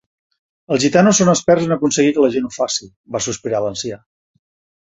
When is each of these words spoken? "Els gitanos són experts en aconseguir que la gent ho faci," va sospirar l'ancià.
"Els 0.75 0.85
gitanos 0.85 1.19
són 1.21 1.29
experts 1.33 1.67
en 1.67 1.75
aconseguir 1.75 2.15
que 2.17 2.23
la 2.25 2.31
gent 2.37 2.47
ho 2.47 2.51
faci," 2.57 2.91
va 3.17 3.25
sospirar 3.29 3.63
l'ancià. 3.67 4.01